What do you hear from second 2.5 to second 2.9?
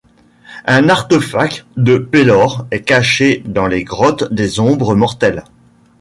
est